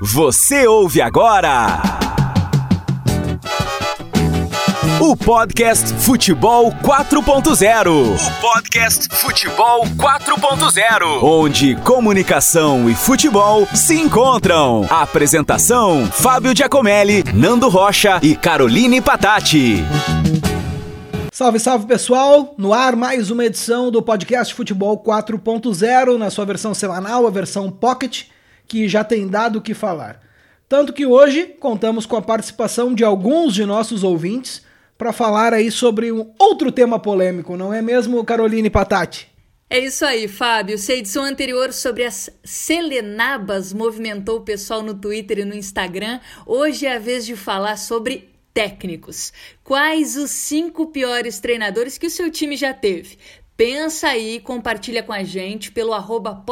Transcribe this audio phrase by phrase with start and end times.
[0.00, 1.82] Você ouve agora.
[5.00, 8.14] O podcast Futebol 4.0.
[8.14, 11.20] O podcast Futebol 4.0.
[11.20, 14.86] Onde comunicação e futebol se encontram.
[14.88, 19.84] Apresentação: Fábio Giacomelli, Nando Rocha e Caroline Patati.
[21.32, 22.54] Salve, salve pessoal!
[22.56, 27.68] No ar mais uma edição do podcast Futebol 4.0, na sua versão semanal, a versão
[27.68, 28.26] Pocket,
[28.68, 30.20] que já tem dado o que falar.
[30.68, 34.62] Tanto que hoje contamos com a participação de alguns de nossos ouvintes
[34.98, 39.28] para falar aí sobre um outro tema polêmico, não é mesmo, Caroline Patati?
[39.70, 40.78] É isso aí, Fábio.
[40.78, 46.20] Se a edição anterior sobre as Selenabas movimentou o pessoal no Twitter e no Instagram,
[46.46, 49.32] hoje é a vez de falar sobre técnicos.
[49.62, 53.18] Quais os cinco piores treinadores que o seu time já teve?
[53.58, 56.44] Pensa aí e compartilha com a gente pelo arroba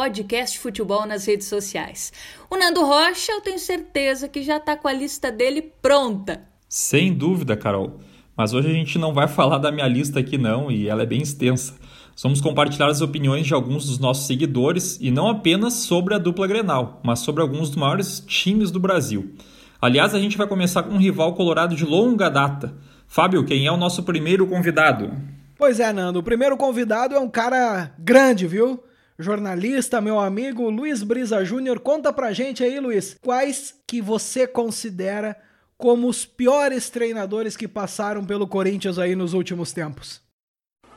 [1.06, 2.12] nas redes sociais.
[2.50, 6.42] O Nando Rocha, eu tenho certeza que já está com a lista dele pronta.
[6.68, 8.00] Sem dúvida, Carol.
[8.36, 11.06] Mas hoje a gente não vai falar da minha lista aqui não, e ela é
[11.06, 11.76] bem extensa.
[12.20, 16.48] Vamos compartilhar as opiniões de alguns dos nossos seguidores e não apenas sobre a dupla
[16.48, 19.32] Grenal, mas sobre alguns dos maiores times do Brasil.
[19.80, 22.74] Aliás, a gente vai começar com um rival colorado de longa data.
[23.06, 25.35] Fábio, quem é o nosso primeiro convidado?
[25.58, 28.82] Pois é, Nando, o primeiro convidado é um cara grande, viu?
[29.18, 31.80] Jornalista, meu amigo Luiz Brisa Júnior.
[31.80, 35.34] Conta pra gente aí, Luiz, quais que você considera
[35.78, 40.20] como os piores treinadores que passaram pelo Corinthians aí nos últimos tempos?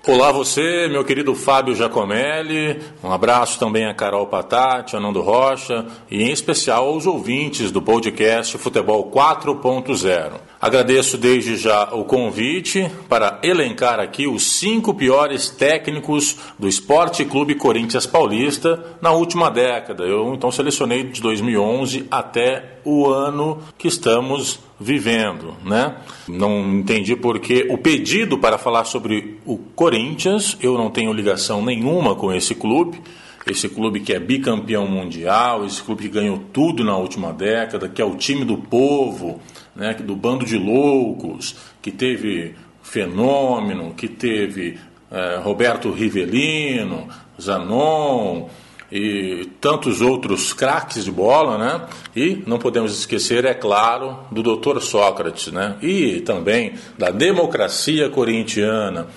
[0.06, 5.86] Olá você, meu querido Fábio Giacomelli, um abraço também a Carol Patati, a Nando Rocha
[6.10, 10.49] e em especial aos ouvintes do podcast Futebol 4.0.
[10.62, 17.56] Agradeço desde já o convite para elencar aqui os cinco piores técnicos do Esporte Clube
[17.56, 20.04] Corinthians Paulista na última década.
[20.04, 25.96] Eu então selecionei de 2011 até o ano que estamos vivendo, né?
[26.28, 32.16] Não entendi porque o pedido para falar sobre o Corinthians, eu não tenho ligação nenhuma
[32.16, 33.02] com esse clube.
[33.48, 38.02] Esse clube que é bicampeão mundial, esse clube que ganhou tudo na última década, que
[38.02, 39.40] é o time do povo,
[39.76, 44.78] né, do bando de loucos, que teve fenômeno, que teve
[45.12, 47.08] é, Roberto Rivelino,
[47.40, 48.48] Zanon,
[48.92, 51.82] e tantos outros craques de bola, né?
[52.16, 54.80] E não podemos esquecer, é claro, do Dr.
[54.80, 55.76] Sócrates, né?
[55.82, 59.08] E também da democracia corintiana.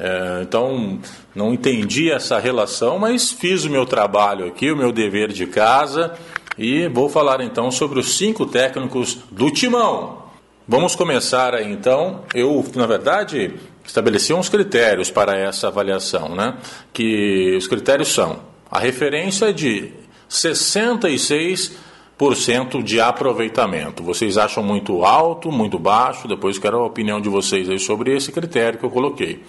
[0.00, 0.98] É, então,
[1.34, 6.14] não entendi essa relação, mas fiz o meu trabalho aqui, o meu dever de casa,
[6.58, 10.24] e vou falar então sobre os cinco técnicos do Timão.
[10.66, 12.24] Vamos começar aí então.
[12.34, 13.54] Eu, na verdade,
[13.86, 16.58] estabeleci uns critérios para essa avaliação, né?
[16.92, 19.92] Que os critérios são a referência de
[20.28, 24.02] 66% de aproveitamento.
[24.02, 26.28] Vocês acham muito alto, muito baixo?
[26.28, 29.42] Depois quero a opinião de vocês aí sobre esse critério que eu coloquei.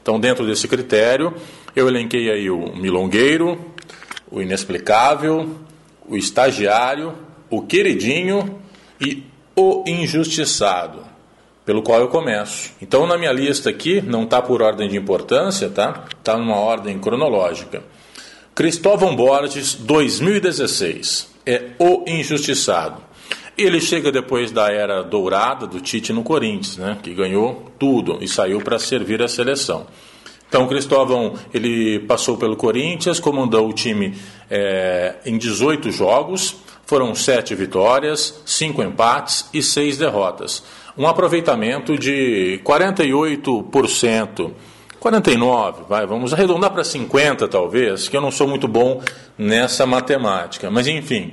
[0.00, 1.34] Então, dentro desse critério,
[1.76, 3.58] eu elenquei aí o milongueiro,
[4.30, 5.50] o inexplicável,
[6.08, 7.14] o estagiário,
[7.50, 8.60] o queridinho
[9.00, 9.24] e
[9.54, 11.04] o injustiçado,
[11.64, 12.72] pelo qual eu começo.
[12.80, 16.04] Então, na minha lista aqui, não está por ordem de importância, tá?
[16.18, 17.82] Está numa ordem cronológica.
[18.54, 21.30] Cristóvão Borges, 2016.
[21.44, 23.02] É o injustiçado.
[23.56, 28.28] Ele chega depois da era dourada do Tite no Corinthians, né, que ganhou tudo e
[28.28, 29.86] saiu para servir a seleção.
[30.52, 34.14] Então, Cristóvão ele passou pelo Corinthians, comandou o time
[34.50, 40.62] é, em 18 jogos, foram sete vitórias, cinco empates e seis derrotas.
[40.94, 44.50] Um aproveitamento de 48%.
[45.00, 49.00] 49, vai, vamos arredondar para 50 talvez, que eu não sou muito bom
[49.38, 50.70] nessa matemática.
[50.70, 51.32] Mas enfim,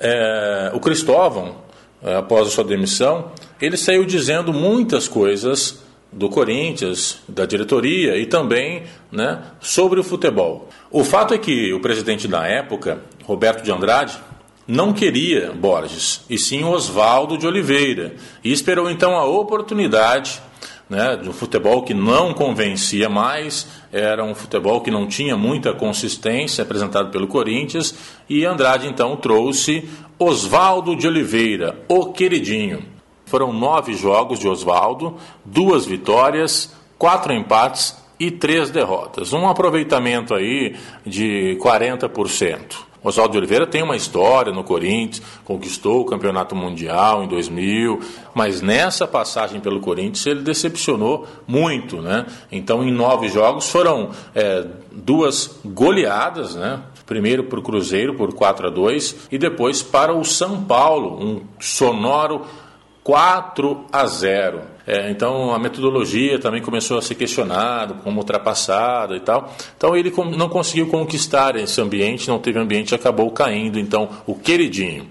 [0.00, 1.56] é, o Cristóvão,
[2.02, 8.26] é, após a sua demissão, ele saiu dizendo muitas coisas do Corinthians, da diretoria e
[8.26, 10.68] também né, sobre o futebol.
[10.90, 14.18] O fato é que o presidente da época, Roberto de Andrade,
[14.66, 20.42] não queria Borges, e sim Oswaldo de Oliveira, e esperou então a oportunidade
[20.88, 25.72] né, de um futebol que não convencia mais, era um futebol que não tinha muita
[25.72, 27.94] consistência, apresentado pelo Corinthians,
[28.28, 29.88] e Andrade então trouxe
[30.18, 32.97] Oswaldo de Oliveira, o queridinho.
[33.28, 39.32] Foram nove jogos de Oswaldo, duas vitórias, quatro empates e três derrotas.
[39.32, 42.88] Um aproveitamento aí de 40%.
[43.04, 48.00] Oswaldo de Oliveira tem uma história no Corinthians, conquistou o campeonato mundial em 2000,
[48.34, 52.26] mas nessa passagem pelo Corinthians ele decepcionou muito, né?
[52.50, 56.82] Então, em nove jogos foram é, duas goleadas, né?
[57.08, 61.40] primeiro para o Cruzeiro por 4 a 2 e depois para o São Paulo, um
[61.58, 62.44] sonoro
[63.08, 64.60] 4 a 0.
[64.86, 69.50] É, então a metodologia também começou a ser questionada, como ultrapassada e tal.
[69.78, 73.78] Então ele não conseguiu conquistar esse ambiente, não teve ambiente, acabou caindo.
[73.78, 75.08] Então o queridinho.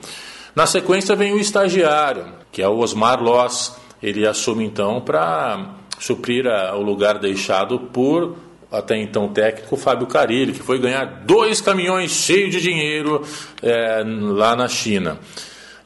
[0.56, 3.76] Na sequência vem o estagiário, que é o Osmar Loss.
[4.02, 8.36] Ele assume então para suprir a, o lugar deixado por
[8.72, 13.24] até então técnico Fábio Carilli, que foi ganhar dois caminhões cheios de dinheiro
[13.64, 15.18] é, lá na China.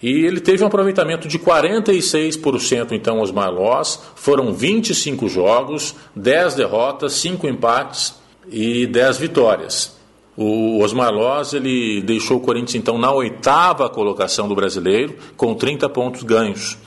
[0.02, 4.02] E ele teve um aproveitamento de 46%, então, os Marlós.
[4.16, 8.16] Foram 25 jogos, 10 derrotas, 5 empates
[8.50, 10.02] e 10 vitórias.
[10.36, 15.90] O Osmar Loz ele deixou o Corinthians então na oitava colocação do brasileiro, com 30
[15.90, 16.78] pontos ganhos.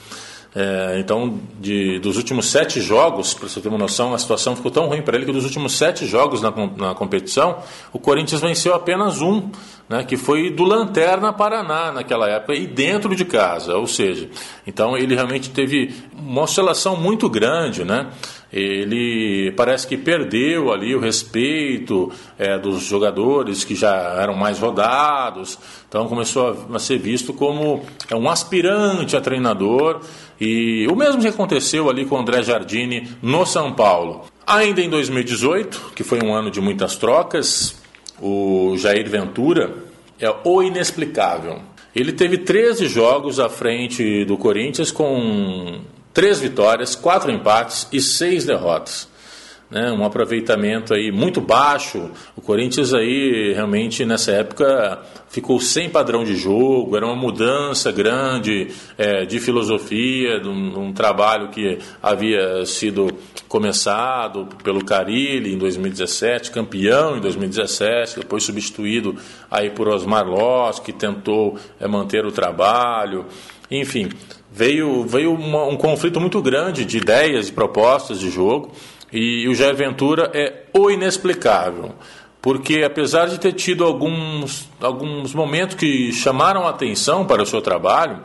[0.56, 4.70] É, então, de, dos últimos sete jogos, para você ter uma noção, a situação ficou
[4.70, 7.58] tão ruim para ele que dos últimos sete jogos na, na competição,
[7.92, 9.50] o Corinthians venceu apenas um,
[9.88, 14.28] né, que foi do Lanterna Paraná naquela época e dentro de casa, ou seja,
[14.66, 18.08] então ele realmente teve uma oscilação muito grande, né?
[18.54, 25.58] ele parece que perdeu ali o respeito é, dos jogadores que já eram mais rodados,
[25.88, 30.00] então começou a, ser visto como é, um aspirante a treinador
[30.40, 34.24] e o mesmo que aconteceu ali com o André Jardini no São Paulo.
[34.46, 37.82] Ainda em 2018, que foi um ano de muitas trocas,
[38.20, 39.74] o Jair Ventura
[40.20, 41.60] é o inexplicável.
[41.94, 45.80] Ele teve 13 jogos à frente do Corinthians com
[46.12, 49.08] três vitórias, quatro empates e seis derrotas.
[49.74, 52.08] Né, um aproveitamento aí muito baixo.
[52.36, 58.68] O Corinthians aí realmente nessa época ficou sem padrão de jogo, era uma mudança grande
[58.96, 63.08] é, de filosofia, de um, um, trabalho que havia sido
[63.48, 69.16] começado pelo Carilli em 2017, campeão em 2017, depois substituído
[69.50, 73.26] aí por Osmar Loss, que tentou é, manter o trabalho.
[73.68, 74.08] Enfim,
[74.52, 78.70] veio, veio uma, um conflito muito grande de ideias e propostas de jogo
[79.14, 81.94] e o Jair Ventura é o inexplicável.
[82.42, 88.24] Porque apesar de ter tido alguns, alguns momentos que chamaram atenção para o seu trabalho,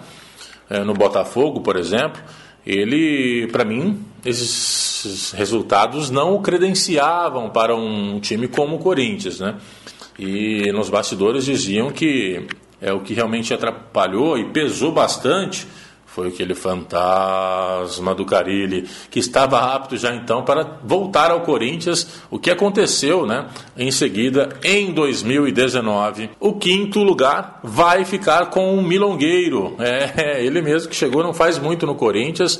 [0.67, 2.19] é, no Botafogo, por exemplo,
[2.65, 9.57] ele, para mim, esses resultados não o credenciavam para um time como o Corinthians, né?
[10.17, 12.47] E nos bastidores diziam que
[12.81, 15.67] é o que realmente atrapalhou e pesou bastante
[16.13, 22.39] foi aquele fantasma do Carilli, que estava apto já então para voltar ao Corinthians, o
[22.39, 23.47] que aconteceu, né?
[23.77, 30.89] Em seguida, em 2019, o quinto lugar vai ficar com o Milongueiro, é, ele mesmo
[30.89, 32.59] que chegou não faz muito no Corinthians,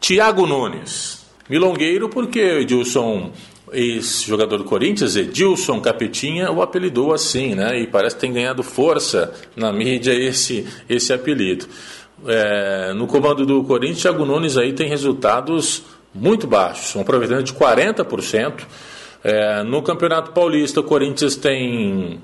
[0.00, 1.24] Thiago Nunes.
[1.48, 3.30] Milongueiro porque Edilson
[3.72, 7.80] ex-jogador do Corinthians, Edilson Capetinha, o apelidou assim, né?
[7.80, 11.66] E parece que tem ganhado força na mídia esse, esse apelido.
[12.26, 15.82] É, no comando do Corinthians, Thiago Nunes aí tem resultados
[16.14, 18.62] muito baixos, um aproveitamento de 40%.
[19.22, 22.20] É, no Campeonato Paulista, o Corinthians tem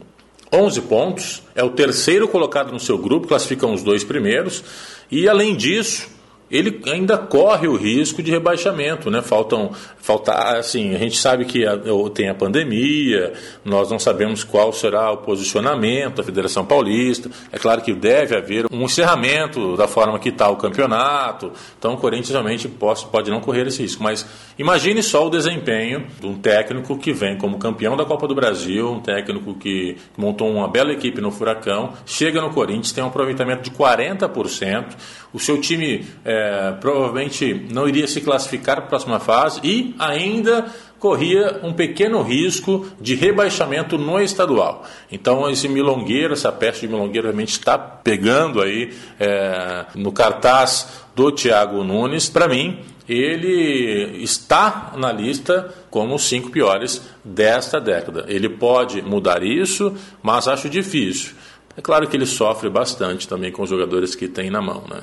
[0.52, 4.62] 11 pontos, é o terceiro colocado no seu grupo, classificam os dois primeiros,
[5.10, 6.08] e além disso,
[6.52, 9.22] ele ainda corre o risco de rebaixamento, né?
[9.22, 11.64] Faltam, faltar, assim, a gente sabe que
[12.12, 13.32] tem a pandemia,
[13.64, 17.31] nós não sabemos qual será o posicionamento da Federação Paulista.
[17.50, 21.52] É claro que deve haver um encerramento da forma que está o campeonato.
[21.78, 24.02] Então, o Corinthians realmente pode, pode não correr esse risco.
[24.02, 24.26] Mas
[24.59, 28.92] imagine só o desempenho de um técnico que vem como campeão da Copa do Brasil,
[28.92, 33.62] um técnico que montou uma bela equipe no Furacão, chega no Corinthians, tem um aproveitamento
[33.62, 34.97] de 40%.
[35.32, 36.41] O seu time é,
[36.80, 40.66] provavelmente não iria se classificar para a próxima fase e ainda
[40.99, 44.84] corria um pequeno risco de rebaixamento no estadual.
[45.11, 51.32] Então esse milongueiro, essa peste de milongueiro realmente está pegando aí é, no cartaz do
[51.32, 52.28] Thiago Nunes.
[52.28, 58.25] Para mim, ele está na lista como os cinco piores desta década.
[58.28, 61.34] Ele pode mudar isso, mas acho difícil.
[61.76, 65.02] É claro que ele sofre bastante também com os jogadores que tem na mão, né?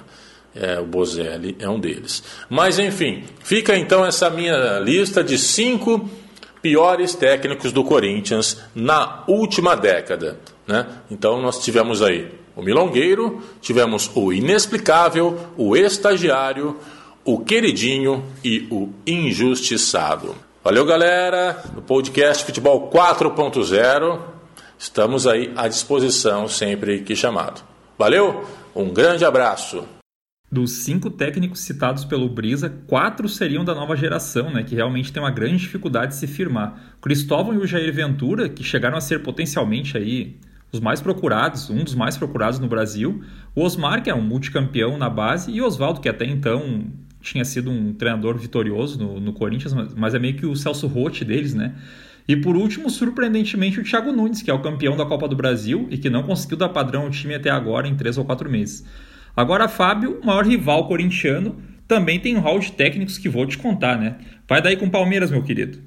[0.56, 2.24] É, o Bozelli é um deles.
[2.50, 6.10] Mas enfim, fica então essa minha lista de cinco
[6.62, 10.40] piores técnicos do Corinthians na última década.
[10.68, 10.86] Né?
[11.10, 16.78] Então nós tivemos aí o Milongueiro, tivemos o Inexplicável, o Estagiário,
[17.24, 20.36] o Queridinho e o Injustiçado.
[20.64, 21.64] Valeu, galera!
[21.74, 24.40] No podcast Futebol 4.0
[24.80, 27.62] Estamos aí à disposição sempre que chamado.
[27.98, 29.84] Valeu, um grande abraço.
[30.52, 35.22] Dos cinco técnicos citados pelo Brisa, quatro seriam da nova geração, né, que realmente tem
[35.22, 36.96] uma grande dificuldade de se firmar.
[37.00, 40.38] Cristóvão e o Jair Ventura, que chegaram a ser potencialmente aí
[40.72, 43.24] os mais procurados, um dos mais procurados no Brasil,
[43.56, 46.86] o Osmar, que é um multicampeão na base, e o Oswaldo, que até então
[47.22, 50.88] tinha sido um treinador vitorioso no, no Corinthians, mas, mas, é meio que o Celso
[50.88, 51.76] Rotti deles, né?
[52.28, 55.88] E por último, surpreendentemente, o Thiago Nunes, que é o campeão da Copa do Brasil
[55.90, 58.86] e que não conseguiu dar padrão ao time até agora em três ou quatro meses.
[59.40, 63.58] Agora, Fábio, o maior rival corintiano, também tem um hall de técnicos que vou te
[63.58, 64.18] contar, né?
[64.46, 65.82] Vai daí com o Palmeiras, meu querido.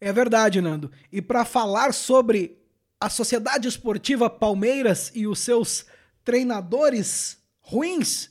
[0.00, 0.90] É verdade, Nando.
[1.12, 2.56] E para falar sobre
[2.98, 5.84] a Sociedade Esportiva Palmeiras e os seus
[6.24, 8.30] treinadores ruins,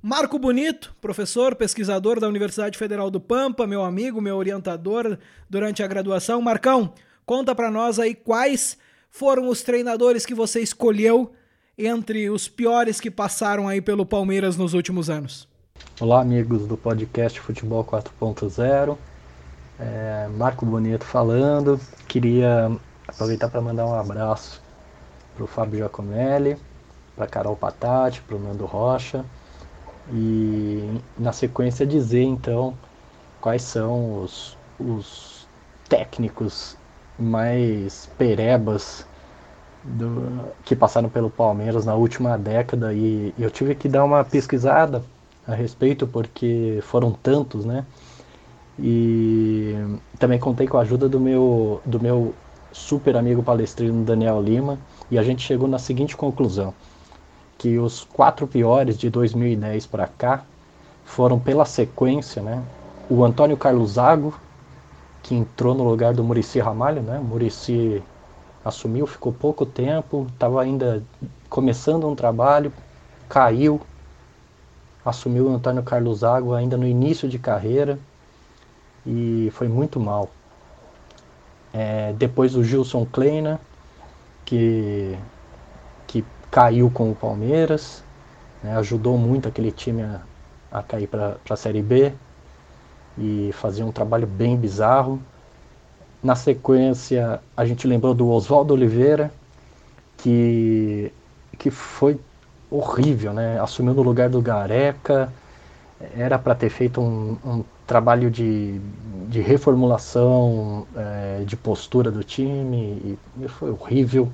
[0.00, 5.18] Marco Bonito, professor, pesquisador da Universidade Federal do Pampa, meu amigo, meu orientador
[5.50, 6.40] durante a graduação.
[6.40, 6.94] Marcão,
[7.26, 8.78] conta para nós aí quais
[9.10, 11.34] foram os treinadores que você escolheu
[11.78, 15.48] entre os piores que passaram aí pelo Palmeiras nos últimos anos.
[16.00, 18.98] Olá, amigos do podcast Futebol 4.0.
[19.78, 21.80] É, Marco Bonito falando.
[22.08, 22.70] Queria
[23.06, 24.60] aproveitar para mandar um abraço
[25.36, 26.56] para o Fábio Giacomelli,
[27.14, 29.24] para Carol Patati, para o Nando Rocha
[30.12, 32.76] e na sequência dizer então
[33.40, 35.46] quais são os, os
[35.88, 36.76] técnicos
[37.18, 39.06] mais perebas
[39.88, 45.02] do, que passaram pelo Palmeiras na última década e eu tive que dar uma pesquisada
[45.46, 47.84] a respeito porque foram tantos, né?
[48.78, 49.74] E
[50.18, 52.34] também contei com a ajuda do meu, do meu
[52.70, 54.78] super amigo palestrino Daniel Lima
[55.10, 56.72] e a gente chegou na seguinte conclusão
[57.56, 60.44] que os quatro piores de 2010 para cá
[61.04, 62.62] foram pela sequência, né?
[63.10, 64.38] O Antônio Carlos Zago,
[65.22, 67.18] que entrou no lugar do Murici Ramalho, né?
[67.18, 68.02] Murici
[68.68, 71.02] assumiu, ficou pouco tempo, estava ainda
[71.48, 72.72] começando um trabalho,
[73.28, 73.80] caiu,
[75.04, 77.98] assumiu o Antônio Carlos Zago ainda no início de carreira
[79.06, 80.30] e foi muito mal.
[81.72, 83.60] É, depois o Gilson Kleina,
[84.44, 85.18] que
[86.50, 88.02] caiu com o Palmeiras,
[88.62, 90.20] né, ajudou muito aquele time a,
[90.72, 92.12] a cair para a Série B
[93.16, 95.20] e fazia um trabalho bem bizarro.
[96.22, 99.30] Na sequência, a gente lembrou do Oswaldo Oliveira,
[100.16, 101.12] que,
[101.58, 102.18] que foi
[102.70, 103.60] horrível, né?
[103.60, 105.32] Assumiu no lugar do Gareca,
[106.16, 108.80] era para ter feito um, um, trabalho de,
[109.28, 114.28] de reformulação, é, de postura do time, e foi horrível.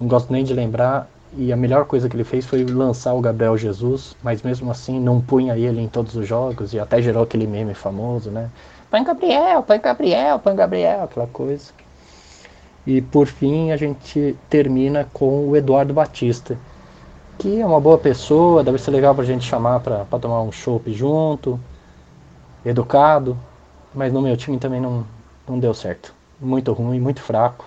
[0.00, 3.20] Não gosto nem de lembrar e a melhor coisa que ele fez foi lançar o
[3.20, 7.22] Gabriel Jesus, mas mesmo assim não punha ele em todos os jogos e até gerou
[7.22, 8.50] aquele meme famoso, né?
[8.90, 11.72] Põe Gabriel, põe Gabriel, põe Gabriel, aquela coisa.
[12.86, 16.58] E por fim a gente termina com o Eduardo Batista,
[17.38, 20.50] que é uma boa pessoa, deve ser legal pra gente chamar pra, pra tomar um
[20.50, 21.60] chopp junto,
[22.64, 23.36] educado,
[23.94, 25.06] mas no meu time também não,
[25.46, 26.14] não deu certo.
[26.40, 27.66] Muito ruim, muito fraco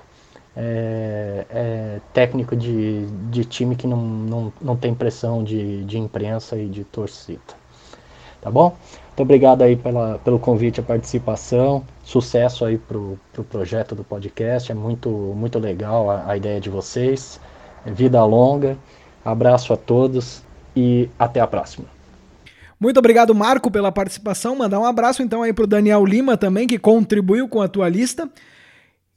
[0.55, 6.57] é, é, técnico de, de time que não, não, não tem pressão de, de imprensa
[6.57, 7.39] e de torcida.
[8.41, 8.75] Tá bom?
[9.21, 11.85] Muito obrigado aí pela, pelo convite, a participação.
[12.03, 14.71] Sucesso aí pro, pro projeto do podcast.
[14.71, 17.39] É muito, muito legal a, a ideia de vocês.
[17.85, 18.75] É vida longa.
[19.23, 20.41] Abraço a todos
[20.75, 21.85] e até a próxima.
[22.79, 24.55] Muito obrigado, Marco, pela participação.
[24.55, 28.27] Mandar um abraço então aí pro Daniel Lima também, que contribuiu com a tua lista.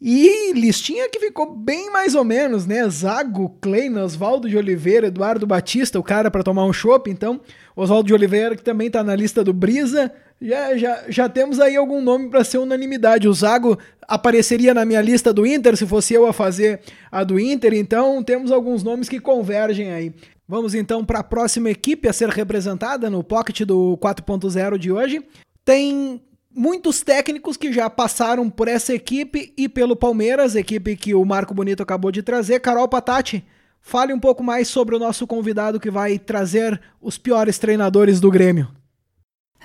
[0.07, 2.87] E listinha que ficou bem mais ou menos, né?
[2.91, 7.41] Zago, Klein, Oswaldo de Oliveira, Eduardo Batista, o cara para tomar um chopp, então.
[7.75, 10.13] Oswaldo de Oliveira, que também tá na lista do Brisa.
[10.39, 13.27] Já, já, já temos aí algum nome para ser unanimidade.
[13.27, 16.81] O Zago apareceria na minha lista do Inter se fosse eu a fazer
[17.11, 20.13] a do Inter, então temos alguns nomes que convergem aí.
[20.47, 25.25] Vamos então para a próxima equipe a ser representada no Pocket do 4.0 de hoje.
[25.65, 26.21] Tem
[26.55, 31.53] muitos técnicos que já passaram por essa equipe e pelo Palmeiras, equipe que o Marco
[31.53, 32.61] Bonito acabou de trazer.
[32.61, 33.45] Carol Patati,
[33.81, 38.31] fale um pouco mais sobre o nosso convidado que vai trazer os piores treinadores do
[38.31, 38.84] Grêmio.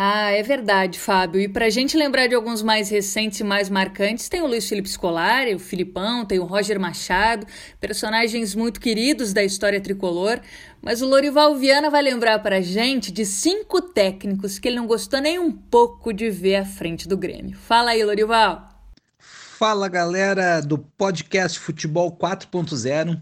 [0.02, 1.42] Ah, é verdade, Fábio.
[1.42, 4.70] E para a gente lembrar de alguns mais recentes e mais marcantes, tem o Luiz
[4.70, 7.46] Felipe Scolari, o Filipão, tem o Roger Machado,
[7.82, 10.40] personagens muito queridos da história tricolor.
[10.82, 14.88] Mas o Lorival Viana vai lembrar para a gente de cinco técnicos que ele não
[14.88, 17.58] gostou nem um pouco de ver à frente do Grêmio.
[17.58, 18.70] Fala aí, Lorival.
[19.20, 23.22] Fala, galera do podcast Futebol 4.0.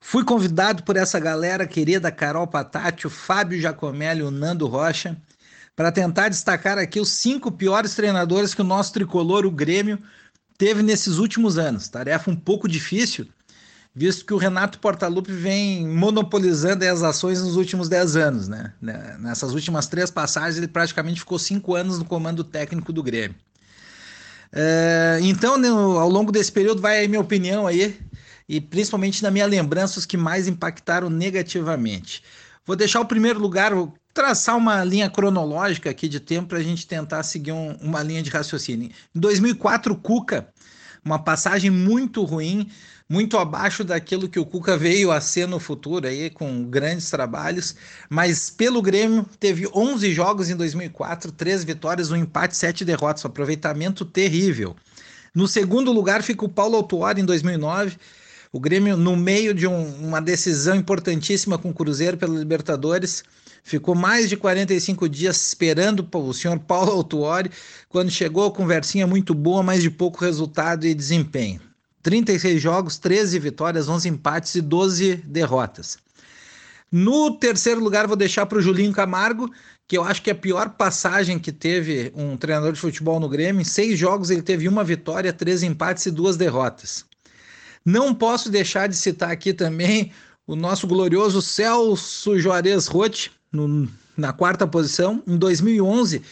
[0.00, 5.14] Fui convidado por essa galera querida, Carol Patati, o Fábio Giacomelli, o Nando Rocha
[5.76, 10.02] para tentar destacar aqui os cinco piores treinadores que o nosso tricolor, o Grêmio,
[10.56, 11.86] teve nesses últimos anos.
[11.86, 13.28] Tarefa um pouco difícil,
[13.94, 18.48] visto que o Renato Portaluppi vem monopolizando as ações nos últimos dez anos.
[18.48, 18.72] Né?
[19.20, 23.36] Nessas últimas três passagens, ele praticamente ficou cinco anos no comando técnico do Grêmio.
[24.50, 25.62] É, então,
[25.98, 28.00] ao longo desse período, vai aí minha opinião aí.
[28.48, 32.22] e principalmente na minha lembrança os que mais impactaram negativamente.
[32.64, 33.72] Vou deixar o primeiro lugar,
[34.16, 38.22] traçar uma linha cronológica aqui de tempo para a gente tentar seguir um, uma linha
[38.22, 38.90] de raciocínio.
[39.14, 40.48] Em 2004, o Cuca,
[41.04, 42.70] uma passagem muito ruim,
[43.06, 47.76] muito abaixo daquilo que o Cuca veio a ser no futuro aí com grandes trabalhos,
[48.08, 53.28] mas pelo Grêmio teve 11 jogos em 2004, 3 vitórias, um empate, 7 derrotas, um
[53.28, 54.74] aproveitamento terrível.
[55.34, 57.98] No segundo lugar fica o Paulo Autuori em 2009,
[58.50, 63.22] o Grêmio no meio de um, uma decisão importantíssima com o Cruzeiro pela Libertadores,
[63.66, 67.50] ficou mais de 45 dias esperando o senhor Paulo Autuori,
[67.88, 71.60] quando chegou conversinha muito boa, mas de pouco resultado e desempenho.
[72.00, 75.98] 36 jogos, 13 vitórias, 11 empates e 12 derrotas.
[76.92, 79.50] No terceiro lugar, vou deixar para o Julinho Camargo,
[79.88, 83.28] que eu acho que é a pior passagem que teve um treinador de futebol no
[83.28, 83.62] Grêmio.
[83.62, 87.04] Em seis jogos, ele teve uma vitória, três empates e duas derrotas.
[87.84, 90.12] Não posso deixar de citar aqui também
[90.46, 93.32] o nosso glorioso Celso Juarez Rotti,
[94.16, 95.22] na quarta posição.
[95.26, 96.22] Em 2011,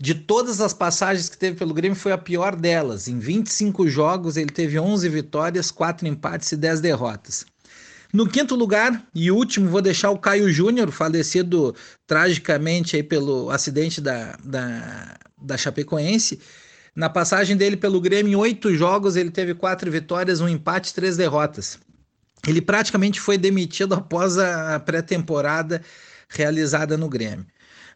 [0.00, 3.08] de todas as passagens que teve pelo Grêmio, foi a pior delas.
[3.08, 7.44] Em 25 jogos, ele teve 11 vitórias, 4 empates e 10 derrotas.
[8.12, 11.74] No quinto lugar e último, vou deixar o Caio Júnior, falecido
[12.06, 16.40] tragicamente aí pelo acidente da, da, da Chapecoense.
[16.96, 20.94] Na passagem dele pelo Grêmio, em oito jogos, ele teve quatro vitórias, um empate e
[20.94, 21.78] três derrotas.
[22.46, 25.82] Ele praticamente foi demitido após a pré-temporada
[26.28, 27.46] realizada no Grêmio.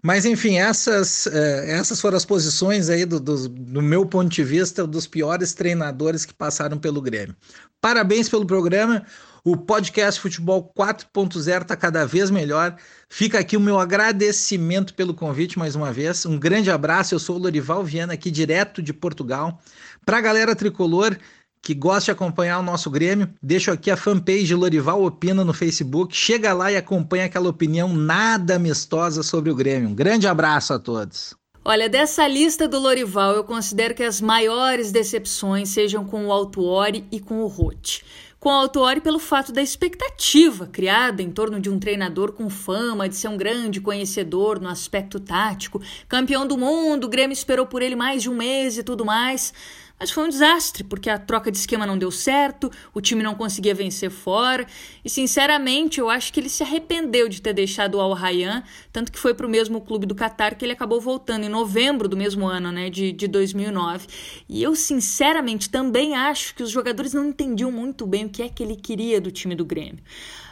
[0.02, 4.42] Mas, enfim, essas, eh, essas foram as posições aí, do, do, do, meu ponto de
[4.42, 7.36] vista, dos piores treinadores que passaram pelo Grêmio.
[7.80, 9.06] Parabéns pelo programa.
[9.44, 12.76] O podcast Futebol 4.0 está cada vez melhor.
[13.08, 16.26] Fica aqui o meu agradecimento pelo convite mais uma vez.
[16.26, 17.14] Um grande abraço.
[17.14, 19.60] Eu sou o Lorival Viana, aqui direto de Portugal.
[20.04, 21.16] Para a galera tricolor,
[21.62, 26.14] que gosta de acompanhar o nosso Grêmio, deixo aqui a fanpage Lorival Opina no Facebook.
[26.14, 29.88] Chega lá e acompanha aquela opinião nada amistosa sobre o Grêmio.
[29.88, 31.34] Um grande abraço a todos.
[31.64, 37.06] Olha, dessa lista do Lorival, eu considero que as maiores decepções sejam com o Altuori
[37.12, 38.04] e com o Rote.
[38.40, 43.08] Com o Altuori pelo fato da expectativa criada em torno de um treinador com fama
[43.08, 47.80] de ser um grande conhecedor no aspecto tático, campeão do mundo, o Grêmio esperou por
[47.80, 49.54] ele mais de um mês e tudo mais.
[50.02, 53.36] Mas foi um desastre, porque a troca de esquema não deu certo, o time não
[53.36, 54.66] conseguia vencer fora.
[55.04, 59.12] E sinceramente, eu acho que ele se arrependeu de ter deixado o Al Rayyan, tanto
[59.12, 62.16] que foi para o mesmo clube do Qatar que ele acabou voltando em novembro do
[62.16, 64.08] mesmo ano, né, de, de 2009.
[64.48, 68.48] E eu sinceramente também acho que os jogadores não entendiam muito bem o que é
[68.48, 70.02] que ele queria do time do Grêmio.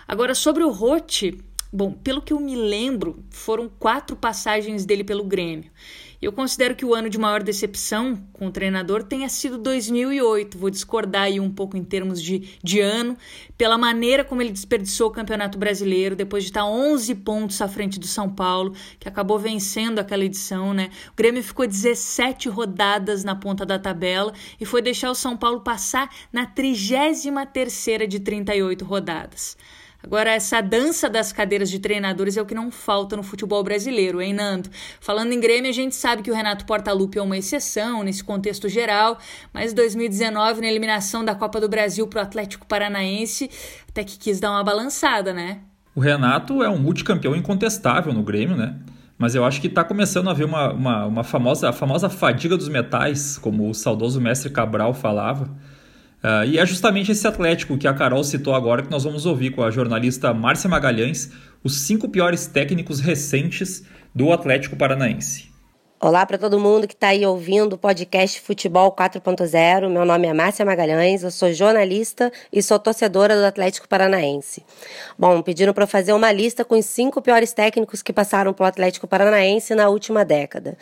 [0.06, 1.36] Agora, sobre o Rote,
[1.72, 5.72] bom, pelo que eu me lembro, foram quatro passagens dele pelo Grêmio.
[6.20, 10.58] Eu considero que o ano de maior decepção com o treinador tenha sido 2008.
[10.58, 13.16] Vou discordar aí um pouco em termos de, de ano,
[13.56, 17.98] pela maneira como ele desperdiçou o Campeonato Brasileiro, depois de estar 11 pontos à frente
[17.98, 20.90] do São Paulo, que acabou vencendo aquela edição, né?
[21.10, 25.62] O Grêmio ficou 17 rodadas na ponta da tabela e foi deixar o São Paulo
[25.62, 29.56] passar na 33ª de 38 rodadas.
[30.02, 34.20] Agora, essa dança das cadeiras de treinadores é o que não falta no futebol brasileiro,
[34.20, 34.70] hein, Nando?
[34.98, 38.68] Falando em Grêmio, a gente sabe que o Renato Portaluppi é uma exceção nesse contexto
[38.68, 39.18] geral,
[39.52, 43.50] mas 2019, na eliminação da Copa do Brasil para o Atlético Paranaense,
[43.88, 45.58] até que quis dar uma balançada, né?
[45.94, 48.76] O Renato é um multicampeão incontestável no Grêmio, né?
[49.18, 52.56] Mas eu acho que está começando a haver uma, uma, uma famosa, a famosa fadiga
[52.56, 55.50] dos metais, como o saudoso mestre Cabral falava.
[56.22, 59.50] Uh, e é justamente esse Atlético que a Carol citou agora que nós vamos ouvir
[59.50, 61.30] com a jornalista Márcia Magalhães
[61.64, 65.49] os cinco piores técnicos recentes do Atlético Paranaense.
[66.02, 69.86] Olá para todo mundo que está aí ouvindo o podcast Futebol 4.0.
[69.90, 74.64] Meu nome é Márcia Magalhães, eu sou jornalista e sou torcedora do Atlético Paranaense.
[75.18, 79.06] Bom, pediram para fazer uma lista com os cinco piores técnicos que passaram pelo Atlético
[79.06, 80.74] Paranaense na última década.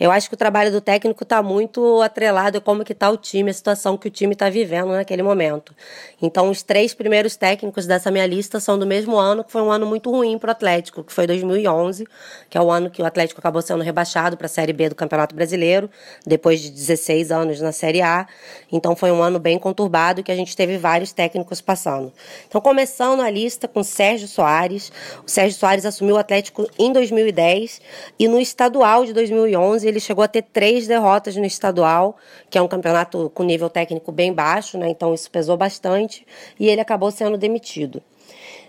[0.00, 3.18] Eu acho que o trabalho do técnico está muito atrelado a como que está o
[3.18, 5.74] time, a situação que o time está vivendo naquele momento.
[6.22, 9.70] Então, os três primeiros técnicos dessa minha lista são do mesmo ano, que foi um
[9.70, 12.06] ano muito ruim para o Atlético, que foi 2011,
[12.48, 14.94] que é o ano que o Atlético acabou sendo rebaixado para a Série B do
[14.94, 15.90] Campeonato Brasileiro,
[16.24, 18.28] depois de 16 anos na Série A.
[18.70, 22.12] Então foi um ano bem conturbado que a gente teve vários técnicos passando.
[22.46, 24.92] Então, começando a lista com Sérgio Soares.
[25.26, 27.80] O Sérgio Soares assumiu o Atlético em 2010
[28.16, 32.16] e no estadual de 2011 ele chegou a ter três derrotas no estadual,
[32.48, 34.88] que é um campeonato com nível técnico bem baixo, né?
[34.88, 36.24] Então isso pesou bastante
[36.58, 38.00] e ele acabou sendo demitido.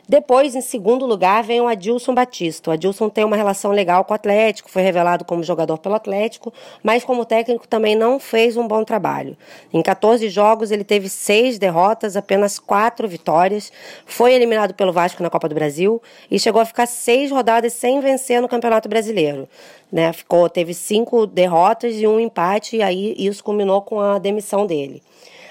[0.08, 2.70] Depois, em segundo lugar, vem o Adilson Batista.
[2.70, 6.54] O Adilson tem uma relação legal com o Atlético, foi revelado como jogador pelo Atlético,
[6.84, 9.38] mas como técnico também não fez um bom trabalho.
[9.74, 13.72] Em 14 jogos, ele teve seis derrotas, apenas quatro vitórias,
[14.06, 18.02] foi eliminado pelo Vasco na Copa do Brasil e chegou a ficar seis rodadas sem
[18.02, 19.48] vencer no Campeonato Brasileiro.
[19.90, 20.12] Né?
[20.12, 25.02] Ficou, teve cinco derrotas e um empate, e aí isso culminou com a demissão dele.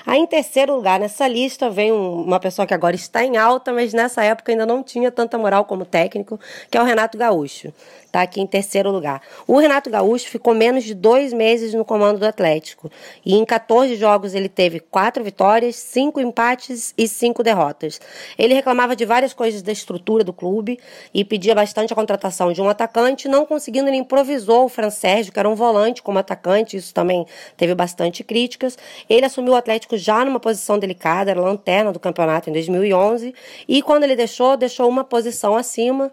[0.05, 3.93] Aí, em terceiro lugar nessa lista, vem uma pessoa que agora está em alta, mas
[3.93, 6.39] nessa época ainda não tinha tanta moral como técnico,
[6.71, 7.73] que é o Renato Gaúcho.
[8.13, 9.23] Está aqui em terceiro lugar.
[9.47, 12.93] O Renato Gaúcho ficou menos de dois meses no comando do Atlético.
[13.25, 17.99] E em 14 jogos ele teve quatro vitórias, cinco empates e cinco derrotas.
[18.39, 20.79] Ele reclamava de várias coisas da estrutura do clube
[21.15, 25.33] e pedia bastante a contratação de um atacante, não conseguindo, ele improvisou o Fran Sérgio,
[25.33, 27.25] que era um volante como atacante, isso também
[27.57, 28.77] teve bastante críticas.
[29.09, 33.35] Ele assumiu o Atlético já numa posição delicada, era lanterna do campeonato em 2011,
[33.67, 36.13] e quando ele deixou, deixou uma posição acima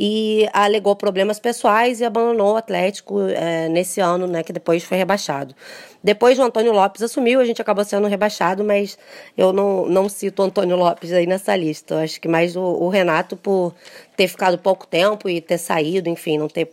[0.00, 4.96] e alegou problemas pessoais e abandonou o Atlético é, nesse ano, né, que depois foi
[4.96, 5.56] rebaixado.
[6.02, 8.96] Depois o Antônio Lopes assumiu, a gente acabou sendo rebaixado, mas
[9.36, 11.94] eu não, não cito o Antônio Lopes aí nessa lista.
[11.94, 13.74] Eu acho que mais o, o Renato por
[14.16, 16.72] ter ficado pouco tempo e ter saído, enfim, não ter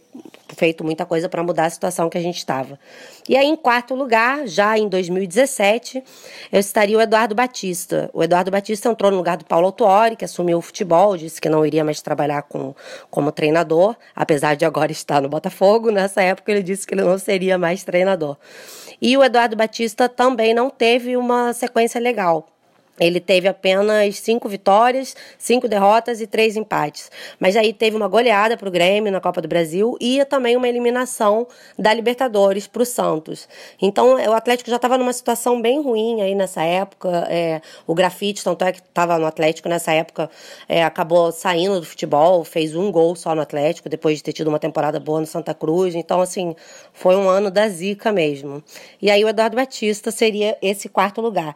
[0.55, 2.79] feito muita coisa para mudar a situação que a gente estava.
[3.27, 6.03] E aí, em quarto lugar, já em 2017,
[6.51, 8.09] eu estaria o Eduardo Batista.
[8.13, 11.49] O Eduardo Batista entrou no lugar do Paulo Autuori, que assumiu o futebol, disse que
[11.49, 12.73] não iria mais trabalhar com,
[13.09, 15.91] como treinador, apesar de agora estar no Botafogo.
[15.91, 18.37] Nessa época, ele disse que ele não seria mais treinador.
[19.15, 22.49] E o Eduardo Batista também não teve uma sequência legal.
[22.99, 27.11] Ele teve apenas cinco vitórias, cinco derrotas e três empates.
[27.39, 30.67] Mas aí teve uma goleada para o Grêmio na Copa do Brasil e também uma
[30.67, 33.47] eliminação da Libertadores para o Santos.
[33.81, 37.27] Então o Atlético já estava numa situação bem ruim aí nessa época.
[37.29, 40.29] É, o Grafite, tanto é que estava no Atlético nessa época,
[40.67, 44.47] é, acabou saindo do futebol, fez um gol só no Atlético, depois de ter tido
[44.47, 45.95] uma temporada boa no Santa Cruz.
[45.95, 46.55] Então, assim,
[46.93, 48.63] foi um ano da zica mesmo.
[49.01, 51.55] E aí o Eduardo Batista seria esse quarto lugar.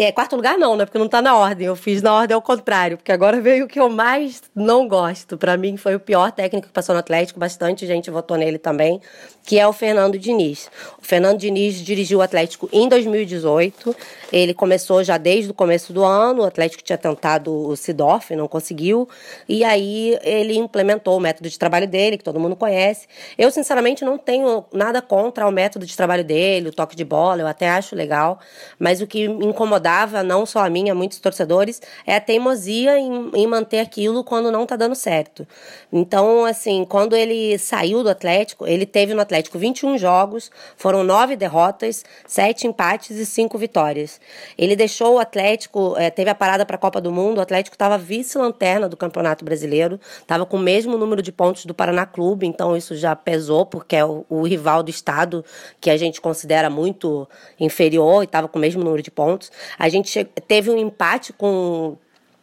[0.00, 0.84] É, quarto lugar não, né?
[0.84, 1.66] Porque não tá na ordem.
[1.66, 5.36] Eu fiz na ordem ao contrário, porque agora veio o que eu mais não gosto.
[5.36, 9.00] Para mim foi o pior técnico que passou no Atlético, bastante gente votou nele também,
[9.44, 10.70] que é o Fernando Diniz.
[11.02, 13.96] O Fernando Diniz dirigiu o Atlético em 2018.
[14.32, 16.42] Ele começou já desde o começo do ano.
[16.42, 19.08] O Atlético tinha tentado o Sidorf, não conseguiu.
[19.48, 23.08] E aí ele implementou o método de trabalho dele, que todo mundo conhece.
[23.36, 27.40] Eu, sinceramente, não tenho nada contra o método de trabalho dele, o toque de bola,
[27.40, 28.38] eu até acho legal.
[28.78, 32.20] Mas o que me incomodava incomodava, não só a mim, a muitos torcedores, é a
[32.20, 35.46] teimosia em, em manter aquilo quando não tá dando certo.
[35.92, 41.36] Então, assim, quando ele saiu do Atlético, ele teve no Atlético 21 jogos, foram nove
[41.36, 44.20] derrotas, sete empates e cinco vitórias.
[44.56, 47.74] Ele deixou o Atlético, é, teve a parada para a Copa do Mundo, o Atlético
[47.74, 52.46] estava vice-lanterna do Campeonato Brasileiro, estava com o mesmo número de pontos do Paraná Clube,
[52.46, 55.44] então isso já pesou, porque é o, o rival do Estado,
[55.80, 59.50] que a gente considera muito inferior e estava com o mesmo número de pontos.
[59.78, 61.96] A gente teve um empate com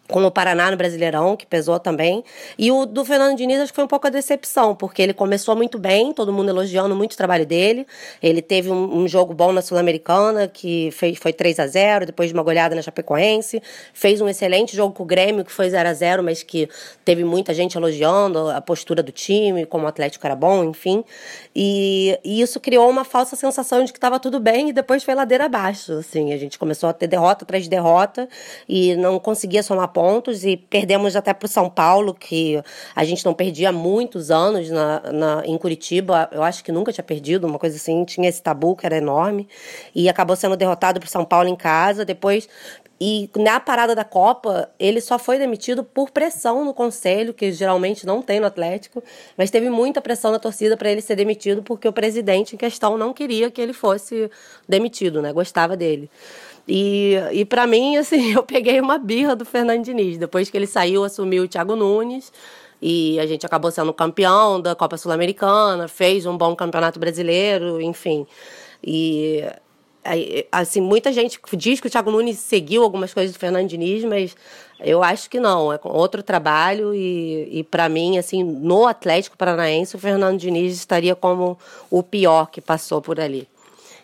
[0.08, 2.24] com o Paraná no Brasileirão, que pesou também.
[2.58, 5.56] E o do Fernando Diniz acho que foi um pouco a decepção, porque ele começou
[5.56, 7.88] muito bem, todo mundo elogiando muito o trabalho dele.
[8.22, 12.34] Ele teve um, um jogo bom na Sul-Americana, que foi 3 a 0 depois de
[12.34, 13.62] uma goleada na Chapecoense.
[13.94, 16.70] Fez um excelente jogo com o Grêmio, que foi 0 a 0 mas que
[17.04, 21.04] teve muita gente elogiando a postura do time, como o Atlético era bom, enfim.
[21.56, 25.16] E, e isso criou uma falsa sensação de que estava tudo bem e depois foi
[25.16, 25.94] ladeira abaixo.
[25.94, 28.30] Assim, a gente começou a ter derrota atrás de derrota
[28.70, 32.62] e não conseguia somar pontos e perdemos até para o São Paulo, que
[32.94, 36.28] a gente não perdia há muitos anos na, na, em Curitiba.
[36.34, 38.04] Eu acho que nunca tinha perdido, uma coisa assim.
[38.04, 39.48] Tinha esse tabu que era enorme.
[39.96, 42.04] E acabou sendo derrotado para o São Paulo em casa.
[42.04, 42.50] Depois
[43.00, 48.06] e na parada da Copa, ele só foi demitido por pressão no conselho, que geralmente
[48.06, 49.04] não tem no Atlético,
[49.38, 52.98] mas teve muita pressão na torcida para ele ser demitido, porque o presidente em questão
[52.98, 54.30] não queria que ele fosse
[54.68, 55.34] demitido, né?
[55.34, 56.10] Gostava dele.
[56.68, 60.18] E, e para mim, assim, eu peguei uma birra do Fernando Diniz.
[60.18, 62.32] Depois que ele saiu, assumiu o Thiago Nunes.
[62.82, 68.28] E a gente acabou sendo campeão da Copa Sul-Americana, fez um bom campeonato brasileiro, enfim.
[68.84, 69.44] E
[70.52, 74.38] assim, muita gente diz que o Thiago Nunes seguiu algumas coisas do Fernando Diniz, mas
[74.80, 79.96] eu acho que não, é outro trabalho e, e para mim, assim, no Atlético Paranaense,
[79.96, 81.58] o Fernando Diniz estaria como
[81.90, 83.48] o pior que passou por ali.